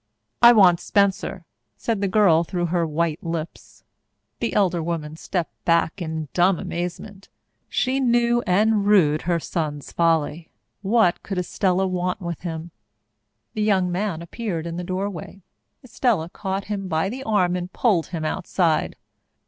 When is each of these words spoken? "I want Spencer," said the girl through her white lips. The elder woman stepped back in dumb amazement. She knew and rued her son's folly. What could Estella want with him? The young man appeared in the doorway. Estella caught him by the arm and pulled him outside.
"I 0.41 0.51
want 0.51 0.79
Spencer," 0.79 1.45
said 1.77 2.01
the 2.01 2.07
girl 2.07 2.43
through 2.43 2.65
her 2.73 2.87
white 2.87 3.21
lips. 3.23 3.83
The 4.39 4.53
elder 4.55 4.81
woman 4.81 5.15
stepped 5.15 5.63
back 5.63 6.01
in 6.01 6.27
dumb 6.33 6.57
amazement. 6.57 7.29
She 7.69 7.99
knew 7.99 8.41
and 8.47 8.83
rued 8.87 9.21
her 9.29 9.39
son's 9.39 9.91
folly. 9.91 10.49
What 10.81 11.21
could 11.21 11.37
Estella 11.37 11.85
want 11.85 12.19
with 12.19 12.39
him? 12.41 12.71
The 13.53 13.61
young 13.61 13.91
man 13.91 14.23
appeared 14.23 14.65
in 14.65 14.77
the 14.77 14.83
doorway. 14.83 15.43
Estella 15.83 16.29
caught 16.31 16.63
him 16.63 16.87
by 16.87 17.07
the 17.07 17.21
arm 17.23 17.55
and 17.55 17.71
pulled 17.71 18.07
him 18.07 18.25
outside. 18.25 18.95